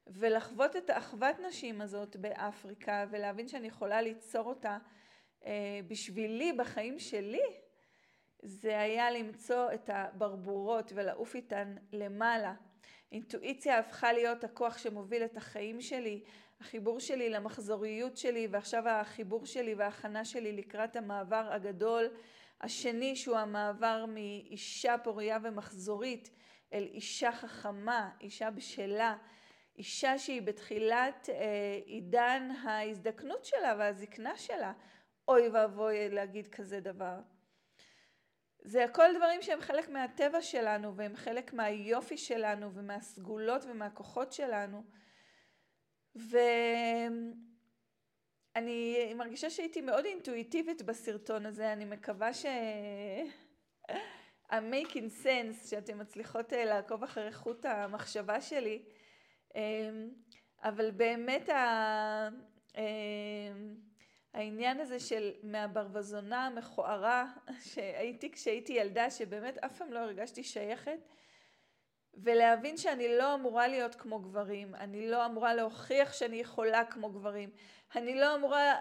ולחוות 0.08 0.76
את 0.76 0.90
האחוות 0.90 1.40
נשים 1.40 1.82
הזאת 1.82 2.16
באפריקה, 2.16 3.06
ולהבין 3.12 3.48
שאני 3.48 3.68
יכולה 3.68 4.02
ליצור 4.02 4.46
אותה 4.46 4.78
בשבילי, 5.88 6.54
בחיים 6.54 7.00
שלי, 7.00 7.44
זה 8.42 8.80
היה 8.80 9.12
למצוא 9.12 9.74
את 9.74 9.90
הברבורות 9.94 10.92
ולעוף 10.96 11.36
איתן 11.36 11.76
למעלה. 11.94 12.54
אינטואיציה 13.12 13.80
הפכה 13.80 14.14
להיות 14.14 14.44
הכוח 14.44 14.78
שמוביל 14.78 15.24
את 15.24 15.38
החיים 15.38 15.82
שלי, 15.82 16.24
החיבור 16.62 17.00
שלי 17.00 17.30
למחזוריות 17.30 18.18
שלי 18.18 18.48
ועכשיו 18.52 18.88
החיבור 18.88 19.46
שלי 19.46 19.74
וההכנה 19.74 20.26
שלי 20.26 20.52
לקראת 20.52 20.96
המעבר 20.96 21.48
הגדול 21.52 22.10
השני 22.62 23.16
שהוא 23.16 23.38
המעבר 23.38 24.06
מאישה 24.08 24.96
פוריה 25.04 25.38
ומחזורית 25.44 26.30
אל 26.74 26.84
אישה 26.84 27.32
חכמה, 27.32 28.10
אישה 28.22 28.50
בשלה, 28.50 29.16
אישה 29.78 30.18
שהיא 30.18 30.42
בתחילת 30.42 31.30
אה, 31.30 31.80
עידן 31.86 32.52
ההזדקנות 32.64 33.46
שלה 33.46 33.76
והזקנה 33.78 34.38
שלה. 34.38 34.74
אוי 35.30 35.50
ואבוי 35.50 36.10
להגיד 36.10 36.48
כזה 36.48 36.80
דבר. 36.80 37.20
זה 38.60 38.84
הכל 38.84 39.08
דברים 39.18 39.42
שהם 39.42 39.62
חלק 39.62 39.90
מהטבע 39.90 40.42
שלנו 40.42 40.96
והם 40.96 41.16
חלק 41.16 41.54
מהיופי 41.54 42.18
שלנו 42.18 42.74
ומהסגולות 42.74 43.66
ומהכוחות 43.66 44.34
שלנו. 44.34 44.84
ואני 48.56 49.14
מרגישה 49.16 49.50
שהייתי 49.50 49.82
מאוד 49.82 50.06
אינטואיטיבית 50.06 50.82
בסרטון 50.82 51.46
הזה, 51.46 51.74
אני 51.74 51.86
מקווה 51.86 52.34
ש... 52.34 52.46
ה-making 54.50 55.26
sense, 55.26 55.68
שאתן 55.70 56.02
מצליחות 56.02 56.54
אה, 56.54 56.66
לעקוב 56.66 57.04
אחרי 57.04 57.34
חוט 57.34 57.66
המחשבה 57.66 58.42
שלי, 58.42 58.84
אמ, 59.56 60.10
אבל 60.64 60.92
באמת 60.92 61.50
ה... 61.50 62.30
אמ, 64.36 64.40
העניין 64.40 64.80
הזה 64.80 65.00
של 65.00 65.32
מהברווזונה 65.44 66.46
המכוערה 66.46 67.26
שהייתי 67.74 68.32
כשהייתי 68.32 68.74
ילדה, 68.74 69.10
שבאמת 69.10 69.58
אף 69.58 69.78
פעם 69.78 69.94
לא 69.94 70.00
הרגשתי 70.00 70.44
שייכת, 70.44 71.00
ולהבין 72.14 72.78
שאני 72.78 73.18
לא 73.18 73.36
אמורה 73.36 73.68
להיות 73.68 73.96
כמו 73.96 74.20
גברים, 74.20 74.76
אני 74.76 75.12
לא 75.12 75.26
אמורה 75.26 75.54
להוכיח 75.54 76.14
שאני 76.14 76.38
יכולה 76.38 76.86
כמו 76.86 77.10
גברים, 77.10 77.50
אני 77.96 78.20
לא 78.20 78.36
אמורה 78.36 78.76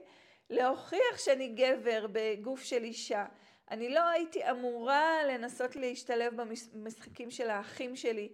להוכיח 0.50 1.18
שאני 1.18 1.48
גבר 1.48 2.06
בגוף 2.12 2.62
של 2.62 2.84
אישה, 2.84 3.26
אני 3.70 3.88
לא 3.88 4.08
הייתי 4.08 4.50
אמורה 4.50 5.24
לנסות 5.28 5.76
להשתלב 5.76 6.42
במשחקים 6.72 7.30
של 7.30 7.50
האחים 7.50 7.96
שלי. 7.96 8.28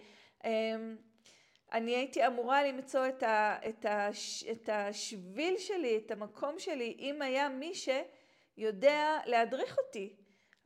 אני 1.75 1.97
הייתי 1.97 2.27
אמורה 2.27 2.65
למצוא 2.65 3.09
את, 3.09 3.23
ה, 3.23 3.57
את, 3.69 3.85
ה, 3.85 4.09
את 4.53 4.69
השביל 4.73 5.59
שלי, 5.59 6.01
את 6.07 6.11
המקום 6.11 6.59
שלי, 6.59 6.97
אם 6.99 7.23
היה 7.23 7.49
מי 7.49 7.73
שיודע 7.75 9.19
להדריך 9.27 9.79
אותי. 9.79 10.17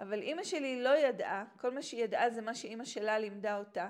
אבל 0.00 0.22
אימא 0.22 0.44
שלי 0.44 0.82
לא 0.82 0.96
ידעה, 0.96 1.44
כל 1.60 1.70
מה 1.70 1.82
שהיא 1.82 2.04
ידעה 2.04 2.30
זה 2.30 2.40
מה 2.40 2.54
שאימא 2.54 2.84
שלה 2.84 3.18
לימדה 3.18 3.58
אותה, 3.58 3.88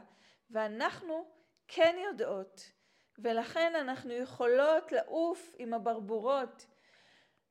ואנחנו 0.50 1.24
כן 1.68 1.96
יודעות, 2.04 2.72
ולכן 3.18 3.72
אנחנו 3.74 4.12
יכולות 4.12 4.92
לעוף 4.92 5.54
עם 5.58 5.74
הברבורות. 5.74 6.66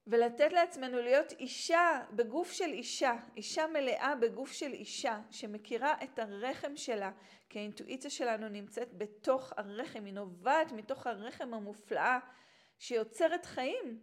ולתת 0.08 0.54
לעצמנו 0.54 1.02
להיות 1.02 1.32
אישה 1.32 2.02
בגוף 2.12 2.52
של 2.52 2.66
אישה, 2.66 3.14
אישה 3.38 3.68
מלאה 3.68 4.16
בגוף 4.16 4.52
של 4.52 4.74
אישה, 4.74 5.20
שמכירה 5.32 5.94
את 6.04 6.20
הרחם 6.20 6.76
שלה, 6.76 7.12
כי 7.50 7.60
האינטואיציה 7.60 8.10
שלנו 8.10 8.50
נמצאת 8.50 8.98
בתוך 8.98 9.54
הרחם, 9.58 10.06
היא 10.06 10.14
נובעת 10.14 10.72
מתוך 10.72 11.08
הרחם 11.08 11.54
המופלאה 11.54 12.20
שיוצרת 12.80 13.46
חיים. 13.46 14.00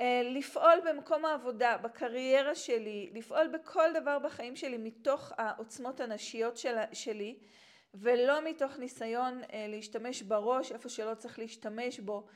אה, 0.00 0.22
לפעול 0.24 0.80
במקום 0.88 1.24
העבודה, 1.24 1.76
בקריירה 1.76 2.54
שלי, 2.54 3.10
לפעול 3.14 3.48
בכל 3.48 3.88
דבר 4.00 4.18
בחיים 4.18 4.56
שלי 4.56 4.76
מתוך 4.78 5.32
העוצמות 5.38 6.00
הנשיות 6.00 6.58
שלי, 6.92 7.38
ולא 7.94 8.44
מתוך 8.44 8.78
ניסיון 8.78 9.42
אה, 9.52 9.66
להשתמש 9.68 10.22
בראש 10.22 10.72
איפה 10.72 10.88
שלא 10.88 11.14
צריך 11.14 11.38
להשתמש 11.38 12.00
בו. 12.00 12.26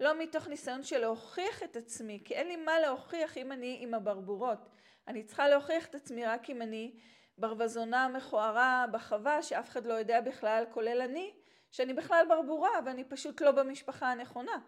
לא 0.00 0.18
מתוך 0.18 0.48
ניסיון 0.48 0.82
של 0.82 0.98
להוכיח 0.98 1.62
את 1.62 1.76
עצמי, 1.76 2.22
כי 2.24 2.34
אין 2.34 2.46
לי 2.46 2.56
מה 2.56 2.80
להוכיח 2.80 3.36
אם 3.36 3.52
אני 3.52 3.78
עם 3.80 3.94
הברבורות. 3.94 4.68
אני 5.08 5.24
צריכה 5.24 5.48
להוכיח 5.48 5.86
את 5.86 5.94
עצמי 5.94 6.26
רק 6.26 6.50
אם 6.50 6.62
אני 6.62 6.94
ברווזונה 7.38 8.08
מכוערה 8.08 8.84
בחווה, 8.92 9.42
שאף 9.42 9.68
אחד 9.68 9.86
לא 9.86 9.94
יודע 9.94 10.20
בכלל, 10.20 10.64
כולל 10.70 11.02
אני, 11.02 11.34
שאני 11.70 11.94
בכלל 11.94 12.26
ברבורה 12.28 12.70
ואני 12.86 13.04
פשוט 13.04 13.40
לא 13.40 13.50
במשפחה 13.50 14.10
הנכונה. 14.10 14.58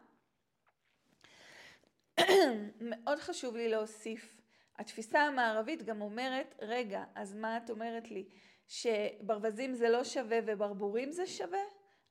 מאוד 2.81 3.19
חשוב 3.19 3.57
לי 3.57 3.69
להוסיף. 3.69 4.37
התפיסה 4.79 5.21
המערבית 5.21 5.83
גם 5.83 6.03
אומרת, 6.03 6.55
רגע, 6.63 7.05
אז 7.15 7.35
מה 7.35 7.57
את 7.57 7.71
אומרת 7.71 8.11
לי? 8.11 8.29
שברווזים 8.69 9.75
זה 9.75 9.89
לא 9.89 10.05
שווה 10.05 10.39
וברבורים 10.47 11.13
זה 11.13 11.27
שווה? 11.27 11.63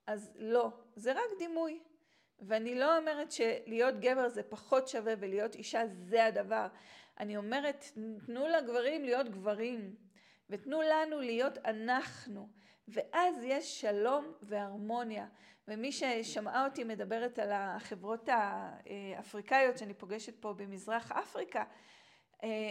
אז 0.06 0.32
לא, 0.36 0.70
זה 0.96 1.12
רק 1.12 1.38
דימוי. 1.38 1.80
ואני 2.42 2.74
לא 2.74 2.98
אומרת 2.98 3.32
שלהיות 3.32 4.00
גבר 4.00 4.28
זה 4.28 4.42
פחות 4.42 4.88
שווה 4.88 5.14
ולהיות 5.18 5.54
אישה 5.54 5.82
זה 5.86 6.24
הדבר. 6.24 6.66
אני 7.20 7.36
אומרת, 7.36 7.84
תנו 8.26 8.48
לגברים 8.48 9.04
להיות 9.04 9.28
גברים, 9.28 9.96
ותנו 10.50 10.82
לנו 10.82 11.20
להיות 11.20 11.58
אנחנו, 11.58 12.48
ואז 12.88 13.44
יש 13.44 13.80
שלום 13.80 14.32
והרמוניה. 14.42 15.26
ומי 15.68 15.92
ששמעה 15.92 16.64
אותי 16.64 16.84
מדברת 16.84 17.38
על 17.38 17.52
החברות 17.52 18.28
האפריקאיות 18.28 19.78
שאני 19.78 19.94
פוגשת 19.94 20.40
פה 20.40 20.52
במזרח 20.52 21.12
אפריקה, 21.12 21.64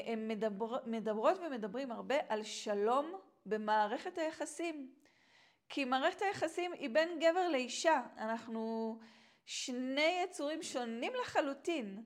הן 0.06 0.28
מדבר, 0.28 0.78
מדברות 0.86 1.38
ומדברים 1.38 1.92
הרבה 1.92 2.16
על 2.30 2.44
שלום 2.44 3.12
במערכת 3.46 4.18
היחסים. 4.18 4.92
כי 5.70 5.86
מערכת 5.86 6.22
היחסים 6.22 6.72
היא 6.74 6.90
בין 6.90 7.20
גבר 7.20 7.48
לאישה. 7.50 8.02
אנחנו 8.18 8.98
שני 9.46 10.22
יצורים 10.24 10.64
שונים 10.64 11.12
לחלוטין, 11.22 12.04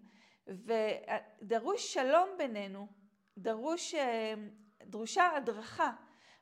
ודרוש 0.48 1.94
שלום 1.94 2.30
בינינו, 2.38 2.88
דרוש, 3.38 3.96
אה, 3.96 4.34
דרושה 4.84 5.30
הדרכה. 5.36 5.92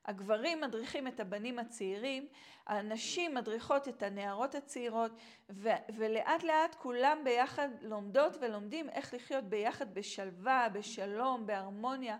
הגברים 0.05 0.61
מדריכים 0.61 1.07
את 1.07 1.19
הבנים 1.19 1.59
הצעירים, 1.59 2.27
הנשים 2.67 3.35
מדריכות 3.35 3.87
את 3.87 4.03
הנערות 4.03 4.55
הצעירות, 4.55 5.11
ו- 5.49 5.69
ולאט 5.95 6.43
לאט 6.43 6.75
כולם 6.75 7.23
ביחד 7.23 7.69
לומדות 7.81 8.37
ולומדים 8.41 8.89
איך 8.89 9.13
לחיות 9.13 9.43
ביחד 9.43 9.93
בשלווה, 9.93 10.69
בשלום, 10.73 11.45
בהרמוניה. 11.45 12.17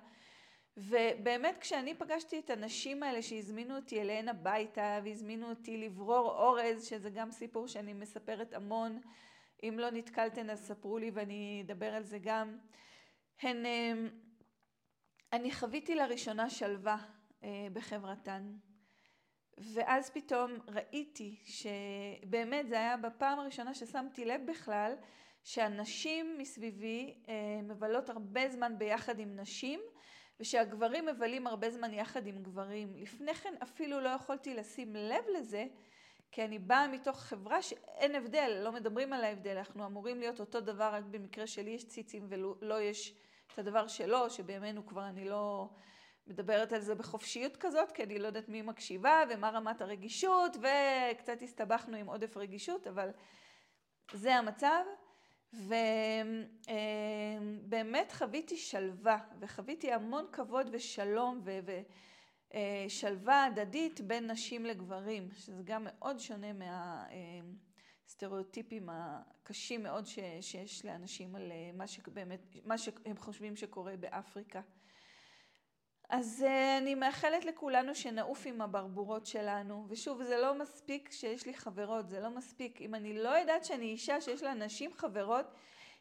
ובאמת 0.78 1.58
כשאני 1.58 1.94
פגשתי 1.94 2.40
את 2.40 2.50
הנשים 2.50 3.04
האלה 3.04 3.22
שהזמינו 3.22 3.76
אותי 3.76 4.02
אליהן 4.02 4.30
הביתה 4.30 5.00
והזמינו 5.04 5.50
אותי 5.50 5.78
לברור 5.78 6.30
אורז, 6.32 6.86
שזה 6.86 7.10
גם 7.10 7.32
סיפור 7.32 7.68
שאני 7.68 7.94
מספרת 7.94 8.54
המון, 8.54 9.02
אם 9.64 9.76
לא 9.80 9.90
נתקלתן 9.90 10.50
אז 10.50 10.68
ספרו 10.68 10.98
לי 10.98 11.12
ואני 11.14 11.64
אדבר 11.66 11.94
על 11.94 12.04
זה 12.04 12.18
גם. 12.22 12.58
הן, 13.42 13.66
אמ, 13.66 14.10
אני 15.34 15.52
חוויתי 15.52 15.96
לראשונה 15.96 16.50
שלווה 16.50 16.98
אה, 17.44 17.68
בחברתן. 17.74 18.54
ואז 19.58 20.10
פתאום 20.10 20.52
ראיתי 20.68 21.40
שבאמת 21.46 22.68
זה 22.68 22.76
היה 22.76 22.98
בפעם 22.98 23.40
הראשונה 23.40 23.74
ששמתי 23.74 24.26
לב 24.26 24.42
בכלל 24.46 24.94
שהנשים 25.44 26.38
מסביבי 26.38 27.24
אה, 27.30 27.62
מבלות 27.64 28.10
הרבה 28.10 28.50
זמן 28.50 28.78
ביחד 28.78 29.20
עם 29.20 29.36
נשים 29.36 29.80
ושהגברים 30.40 31.06
מבלים 31.06 31.48
הרבה 31.48 31.70
זמן 31.70 31.94
יחד 31.94 32.28
עם 32.28 32.44
גברים. 32.44 32.94
לפני 32.96 33.34
כן 33.34 33.54
אפילו 33.64 34.02
לא 34.02 34.10
יכולתי 34.10 34.54
לשים 34.54 34.96
לב 34.96 35.24
לזה 35.38 35.66
כי 36.32 36.46
אני 36.46 36.60
באה 36.60 36.88
מתוך 36.88 37.20
חברה 37.20 37.62
שאין 37.62 38.16
הבדל, 38.16 38.62
לא 38.64 38.72
מדברים 38.72 39.14
על 39.14 39.24
ההבדל, 39.24 39.58
אנחנו 39.58 39.86
אמורים 39.86 40.20
להיות 40.20 40.40
אותו 40.40 40.62
דבר 40.62 40.90
רק 40.94 41.04
במקרה 41.04 41.48
שלי 41.48 41.72
יש 41.72 41.88
ציצים 41.88 42.26
ולא 42.30 42.56
לא 42.62 42.82
יש 42.82 43.16
את 43.54 43.60
הדבר 43.60 43.88
שלו, 43.88 44.30
שבימינו 44.30 44.86
כבר 44.86 45.08
אני 45.08 45.26
לא 45.26 45.70
מדברת 46.28 46.74
על 46.74 46.82
זה 46.82 46.96
בחופשיות 46.96 47.58
כזאת, 47.58 47.92
כי 47.92 48.04
אני 48.04 48.20
לא 48.20 48.28
יודעת 48.28 48.50
מי 48.50 48.62
מקשיבה 48.62 49.24
ומה 49.30 49.50
רמת 49.50 49.82
הרגישות, 49.82 50.58
וקצת 50.58 51.42
הסתבכנו 51.42 51.98
עם 51.98 52.08
עודף 52.08 52.38
רגישות, 52.38 52.88
אבל 52.88 53.10
זה 54.14 54.36
המצב. 54.36 54.84
ובאמת 57.60 58.12
חוויתי 58.12 58.58
שלווה, 58.58 59.18
וחוויתי 59.40 59.92
המון 59.92 60.26
כבוד 60.32 60.70
ושלום 60.72 61.42
ושלווה 62.54 63.46
הדדית 63.46 64.02
בין 64.02 64.32
נשים 64.32 64.66
לגברים, 64.66 65.30
שזה 65.32 65.62
גם 65.64 65.84
מאוד 65.86 66.20
שונה 66.20 66.48
מהסטריאוטיפים 68.04 68.90
הקשים 68.92 69.84
מאוד 69.84 70.06
שיש 70.42 70.86
לאנשים 70.86 71.36
על 71.36 71.52
מה 72.66 72.78
שהם 72.78 73.18
חושבים 73.18 73.56
שקורה 73.56 73.98
באפריקה. 73.98 74.62
אז 76.10 76.46
uh, 76.48 76.78
אני 76.82 76.96
מאחלת 76.96 77.46
לכולנו 77.46 77.96
שנעוף 77.96 78.46
עם 78.46 78.62
הברבורות 78.62 79.26
שלנו, 79.26 79.86
ושוב, 79.90 80.24
זה 80.24 80.38
לא 80.38 80.56
מספיק 80.56 81.12
שיש 81.12 81.46
לי 81.46 81.54
חברות, 81.54 82.10
זה 82.10 82.20
לא 82.20 82.30
מספיק. 82.30 82.82
אם 82.82 82.96
אני 82.96 83.24
לא 83.24 83.30
יודעת 83.30 83.66
שאני 83.66 83.86
אישה 83.86 84.22
שיש 84.22 84.44
לה 84.44 84.54
נשים 84.54 84.94
חברות, 84.94 85.46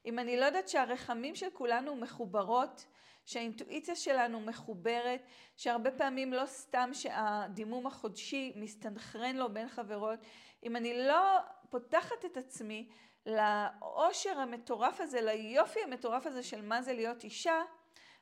אם 0.07 0.19
אני 0.19 0.37
לא 0.37 0.45
יודעת 0.45 0.69
שהרחמים 0.69 1.35
של 1.35 1.51
כולנו 1.53 1.97
מחוברות, 1.97 2.87
שהאינטואיציה 3.25 3.97
שלנו 3.97 4.41
מחוברת, 4.41 5.27
שהרבה 5.57 5.91
פעמים 5.91 6.33
לא 6.33 6.47
סתם 6.47 6.91
שהדימום 6.93 7.87
החודשי 7.87 8.53
מסתנכרן 8.57 9.37
לו 9.37 9.53
בין 9.53 9.69
חברות, 9.69 10.19
אם 10.65 10.77
אני 10.77 11.07
לא 11.07 11.39
פותחת 11.71 12.25
את 12.25 12.37
עצמי 12.37 12.89
לאושר 13.27 14.39
המטורף 14.39 15.01
הזה, 15.01 15.21
ליופי 15.21 15.81
המטורף 15.85 16.27
הזה 16.27 16.43
של 16.43 16.63
מה 16.63 16.83
זה 16.83 16.93
להיות 16.93 17.25
אישה, 17.25 17.63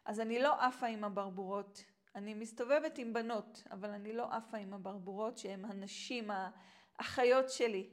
אז 0.04 0.20
אני 0.20 0.38
לא 0.38 0.60
עפה 0.60 0.86
עם 0.86 1.04
הברבורות. 1.04 1.84
אני 2.14 2.34
מסתובבת 2.34 2.98
עם 2.98 3.12
בנות, 3.12 3.62
אבל 3.70 3.90
אני 3.90 4.12
לא 4.12 4.32
עפה 4.32 4.56
עם 4.56 4.74
הברבורות 4.74 5.38
שהן 5.38 5.64
הנשים, 5.64 6.30
האחיות 6.98 7.50
שלי. 7.50 7.90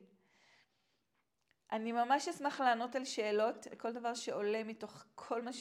אני 1.72 1.92
ממש 1.92 2.28
אשמח 2.28 2.62
לענות 2.62 2.96
על 2.96 3.06
שאלות, 3.06 3.68
כל 3.78 3.94
דבר 3.94 4.14
שעולה 4.14 4.64
מתוך 4.64 5.06
כל 5.16 5.42
מה 5.42 5.52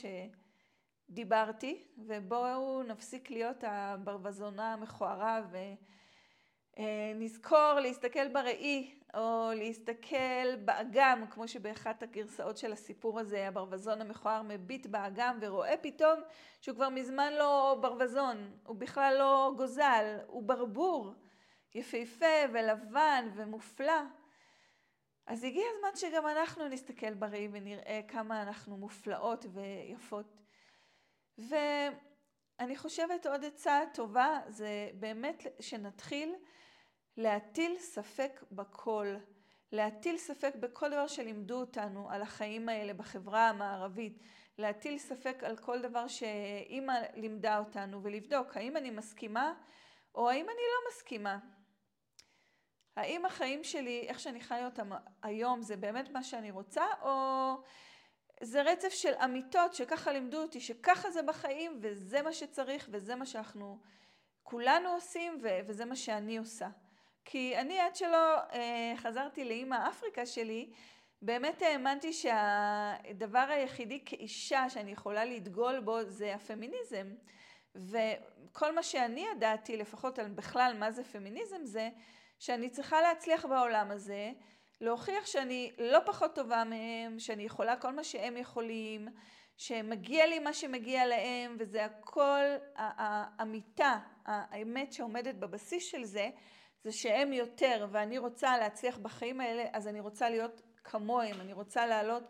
שדיברתי, 1.08 1.88
ובואו 1.98 2.82
נפסיק 2.82 3.30
להיות 3.30 3.64
הברווזונה 3.66 4.72
המכוערה 4.72 5.40
ונזכור 6.78 7.72
להסתכל 7.82 8.28
בראי 8.28 8.94
או 9.14 9.50
להסתכל 9.54 10.56
באגם, 10.64 11.24
כמו 11.30 11.48
שבאחת 11.48 12.02
הגרסאות 12.02 12.56
של 12.56 12.72
הסיפור 12.72 13.20
הזה, 13.20 13.48
הברווזון 13.48 14.00
המכוער 14.00 14.42
מביט 14.42 14.86
באגם 14.86 15.38
ורואה 15.40 15.76
פתאום 15.76 16.20
שהוא 16.60 16.74
כבר 16.74 16.88
מזמן 16.88 17.32
לא 17.32 17.78
ברווזון, 17.80 18.50
הוא 18.66 18.76
בכלל 18.76 19.14
לא 19.18 19.52
גוזל, 19.56 20.18
הוא 20.26 20.42
ברבור, 20.42 21.12
יפהפה 21.74 22.36
ולבן 22.52 23.28
ומופלא. 23.34 24.02
אז 25.26 25.44
הגיע 25.44 25.64
הזמן 25.76 25.96
שגם 25.96 26.26
אנחנו 26.26 26.68
נסתכל 26.68 27.14
בראי 27.14 27.48
ונראה 27.52 28.00
כמה 28.08 28.42
אנחנו 28.42 28.76
מופלאות 28.76 29.46
ויפות. 29.52 30.36
ואני 31.38 32.76
חושבת 32.76 33.26
עוד 33.26 33.44
עצה 33.44 33.80
טובה 33.94 34.40
זה 34.48 34.90
באמת 34.94 35.46
שנתחיל 35.60 36.34
להטיל 37.16 37.78
ספק 37.78 38.42
בכל, 38.52 39.16
להטיל 39.72 40.18
ספק 40.18 40.54
בכל 40.60 40.90
דבר 40.90 41.06
שלימדו 41.06 41.60
אותנו 41.60 42.10
על 42.10 42.22
החיים 42.22 42.68
האלה 42.68 42.94
בחברה 42.94 43.48
המערבית, 43.48 44.18
להטיל 44.58 44.98
ספק 44.98 45.42
על 45.44 45.56
כל 45.56 45.82
דבר 45.82 46.08
שאימא 46.08 46.92
לימדה 47.14 47.58
אותנו 47.58 48.02
ולבדוק 48.02 48.56
האם 48.56 48.76
אני 48.76 48.90
מסכימה 48.90 49.54
או 50.14 50.30
האם 50.30 50.44
אני 50.44 50.54
לא 50.54 50.90
מסכימה. 50.90 51.38
האם 52.96 53.26
החיים 53.26 53.64
שלי, 53.64 54.04
איך 54.08 54.20
שאני 54.20 54.40
חיה 54.40 54.66
אותם 54.66 54.90
היום, 55.22 55.62
זה 55.62 55.76
באמת 55.76 56.10
מה 56.10 56.22
שאני 56.22 56.50
רוצה, 56.50 56.84
או 57.02 57.54
זה 58.42 58.62
רצף 58.62 58.88
של 58.88 59.12
אמיתות 59.24 59.74
שככה 59.74 60.12
לימדו 60.12 60.42
אותי, 60.42 60.60
שככה 60.60 61.10
זה 61.10 61.22
בחיים 61.22 61.78
וזה 61.82 62.22
מה 62.22 62.32
שצריך 62.32 62.88
וזה 62.92 63.14
מה 63.14 63.26
שאנחנו 63.26 63.78
כולנו 64.42 64.88
עושים 64.88 65.38
וזה 65.66 65.84
מה 65.84 65.96
שאני 65.96 66.38
עושה. 66.38 66.68
כי 67.28 67.56
אני 67.56 67.80
עד 67.80 67.96
שלא 67.96 68.36
אה, 68.52 68.92
חזרתי 68.96 69.44
לאימא 69.44 69.88
אפריקה 69.88 70.26
שלי, 70.26 70.70
באמת 71.22 71.62
האמנתי 71.62 72.12
שהדבר 72.12 73.46
היחידי 73.48 74.02
כאישה 74.04 74.70
שאני 74.70 74.92
יכולה 74.92 75.24
לדגול 75.24 75.80
בו 75.80 76.04
זה 76.04 76.34
הפמיניזם. 76.34 77.06
וכל 77.74 78.74
מה 78.74 78.82
שאני 78.82 79.26
ידעתי, 79.32 79.76
לפחות 79.76 80.18
על 80.18 80.28
בכלל 80.28 80.76
מה 80.78 80.90
זה 80.90 81.04
פמיניזם, 81.04 81.64
זה 81.64 81.88
שאני 82.38 82.70
צריכה 82.70 83.00
להצליח 83.00 83.44
בעולם 83.44 83.90
הזה, 83.90 84.32
להוכיח 84.80 85.26
שאני 85.26 85.72
לא 85.78 85.98
פחות 86.06 86.34
טובה 86.34 86.64
מהם, 86.64 87.18
שאני 87.18 87.42
יכולה 87.42 87.76
כל 87.76 87.92
מה 87.92 88.04
שהם 88.04 88.36
יכולים, 88.36 89.08
שמגיע 89.56 90.26
לי 90.26 90.38
מה 90.38 90.52
שמגיע 90.52 91.06
להם, 91.06 91.56
וזה 91.58 91.84
הכל 91.84 92.44
האמיתה, 92.76 93.98
האמת 94.26 94.92
שעומדת 94.92 95.34
בבסיס 95.34 95.84
של 95.84 96.04
זה, 96.04 96.30
זה 96.86 96.92
שהם 96.92 97.32
יותר 97.32 97.86
ואני 97.90 98.18
רוצה 98.18 98.58
להצליח 98.58 98.98
בחיים 98.98 99.40
האלה, 99.40 99.64
אז 99.72 99.88
אני 99.88 100.00
רוצה 100.00 100.30
להיות 100.30 100.62
כמוהם, 100.84 101.40
אני 101.40 101.52
רוצה 101.52 101.86
לעלות 101.86 102.22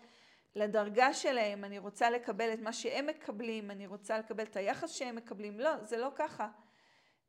לדרגה 0.54 1.14
שלהם, 1.14 1.64
אני 1.64 1.78
רוצה 1.78 2.10
לקבל 2.10 2.52
את 2.52 2.60
מה 2.60 2.72
שהם 2.72 3.06
מקבלים, 3.06 3.70
אני 3.70 3.86
רוצה 3.86 4.18
לקבל 4.18 4.44
את 4.44 4.56
היחס 4.56 4.90
שהם 4.90 5.16
מקבלים. 5.16 5.60
לא, 5.60 5.84
זה 5.84 5.96
לא 5.96 6.10
ככה. 6.14 6.48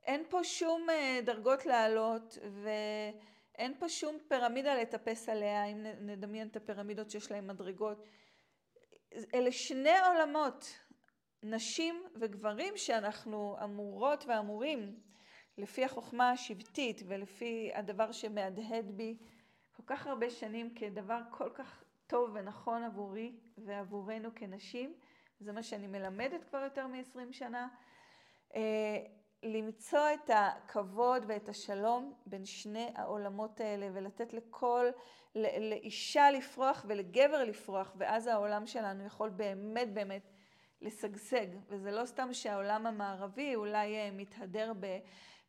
אין 0.06 0.24
פה 0.30 0.44
שום 0.44 0.90
אה, 0.90 1.20
דרגות 1.24 1.66
לעלות 1.66 2.38
ואין 2.63 3.74
פה 3.80 3.90
שום 3.90 4.18
פירמידה 4.28 4.76
לטפס 4.76 5.30
עליה, 5.30 5.66
אם 5.66 5.86
נדמיין 6.00 6.48
את 6.48 6.56
הפירמידות 6.56 7.12
שיש 7.12 7.32
להן 7.32 7.48
מדרגות. 7.48 8.04
אלה 9.34 9.52
שני 9.52 10.00
עולמות, 10.00 10.80
נשים 11.44 12.04
וגברים 12.16 12.78
שאנחנו 12.78 13.58
אמורות 13.63 14.26
ואמורים 14.28 15.08
לפי 15.58 15.86
החוכמה 15.86 16.32
השבטית 16.32 17.02
ולפי 17.08 17.72
הדבר 17.74 18.12
שמהדהד 18.12 18.91
בי 18.91 19.17
כל 19.78 19.84
כך 19.86 20.08
הרבה 20.08 20.30
שנים 20.30 20.74
כדבר 20.76 21.22
כל 21.32 21.50
כך 21.50 21.84
טוב 22.08 22.30
ונכון 22.34 22.84
עבורי 22.84 23.36
ועבורנו 23.58 24.30
כנשים, 24.36 24.93
זה 25.39 25.52
מה 25.52 25.63
שאני 25.63 25.88
מלמדת 25.88 26.43
כבר 26.43 26.60
יותר 26.60 26.88
מ-20 26.88 27.32
שנה, 27.32 27.67
אה, 28.56 28.98
למצוא 29.43 30.13
את 30.13 30.30
הכבוד 30.34 31.24
ואת 31.28 31.50
השלום 31.50 32.13
בין 32.26 32.46
שני 32.46 32.89
העולמות 32.96 33.60
האלה 33.60 33.89
ולתת 33.93 34.34
לכל, 34.34 34.86
לאישה 35.36 36.32
לפרוח 36.32 36.86
ולגבר 36.88 37.43
לפרוח, 37.43 37.93
ואז 37.98 38.28
העולם 38.28 38.67
שלנו 38.67 39.06
יכול 39.06 39.30
באמת 39.30 39.93
באמת 39.93 40.32
לשגשג. 40.82 41.48
וזה 41.67 41.91
לא 41.91 42.06
סתם 42.06 42.34
שהעולם 42.34 42.88
המערבי 42.88 43.56
אולי 43.56 43.96
אה, 43.96 44.10
מתהדר 44.12 44.74
ב... 44.80 44.98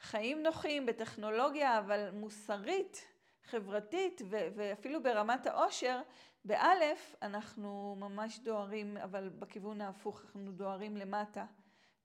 חיים 0.00 0.42
נוחים, 0.42 0.86
בטכנולוגיה, 0.86 1.78
אבל 1.78 2.10
מוסרית, 2.12 3.06
חברתית 3.44 4.22
ו- 4.24 4.48
ואפילו 4.54 5.02
ברמת 5.02 5.46
העושר, 5.46 6.00
באלף 6.44 7.16
אנחנו 7.22 7.96
ממש 7.98 8.38
דוהרים, 8.38 8.96
אבל 8.96 9.28
בכיוון 9.28 9.80
ההפוך, 9.80 10.22
אנחנו 10.24 10.52
דוהרים 10.52 10.96
למטה, 10.96 11.44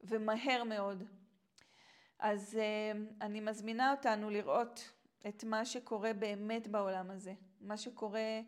ומהר 0.03 0.63
מאוד. 0.63 1.03
אז 2.19 2.60
uh, 2.60 2.97
אני 3.21 3.39
מזמינה 3.39 3.91
אותנו 3.91 4.29
לראות 4.29 4.91
את 5.27 5.43
מה 5.43 5.65
שקורה 5.65 6.13
באמת 6.13 6.67
בעולם 6.67 7.12
הזה, 7.12 7.34
מה 7.62 7.77
שקורה 7.77 8.39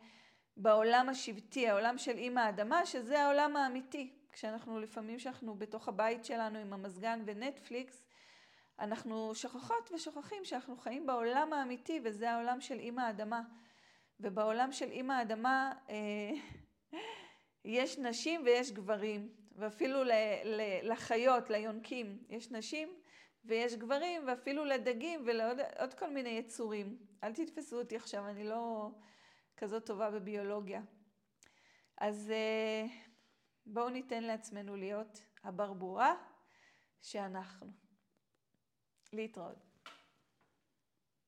בעולם 0.57 1.09
השבטי, 1.09 1.69
העולם 1.69 1.97
של 1.97 2.17
אימא 2.17 2.39
האדמה, 2.39 2.85
שזה 2.85 3.21
העולם 3.21 3.57
האמיתי. 3.57 4.13
כשאנחנו 4.31 4.79
לפעמים, 4.79 5.17
כשאנחנו 5.17 5.55
בתוך 5.55 5.87
הבית 5.87 6.25
שלנו 6.25 6.59
עם 6.59 6.73
המזגן 6.73 7.23
ונטפליקס, 7.25 8.03
אנחנו 8.79 9.35
שוכחות 9.35 9.91
ושוכחים 9.91 10.45
שאנחנו 10.45 10.77
חיים 10.77 11.05
בעולם 11.05 11.53
האמיתי 11.53 11.99
וזה 12.03 12.31
העולם 12.31 12.61
של 12.61 12.79
אימא 12.79 13.01
האדמה. 13.01 13.41
ובעולם 14.19 14.71
של 14.71 14.91
אימא 14.91 15.13
האדמה 15.13 15.73
אה, 15.89 16.31
יש 17.65 17.97
נשים 17.97 18.41
ויש 18.45 18.71
גברים, 18.71 19.29
ואפילו 19.55 19.99
לחיות, 20.83 21.49
ליונקים, 21.49 22.23
יש 22.29 22.51
נשים 22.51 22.89
ויש 23.45 23.75
גברים, 23.75 24.21
ואפילו 24.27 24.65
לדגים 24.65 25.23
ולעוד 25.25 25.93
כל 25.99 26.09
מיני 26.09 26.29
יצורים. 26.29 26.97
אל 27.23 27.33
תתפסו 27.33 27.79
אותי 27.79 27.95
עכשיו, 27.95 28.27
אני 28.27 28.43
לא 28.43 28.89
כזאת 29.57 29.85
טובה 29.85 30.11
בביולוגיה. 30.11 30.81
אז 31.97 32.31
אה, 32.31 32.85
בואו 33.65 33.89
ניתן 33.89 34.23
לעצמנו 34.23 34.75
להיות 34.75 35.25
הברבורה 35.43 36.15
שאנחנו. 37.01 37.84
להתראות. 39.15 39.64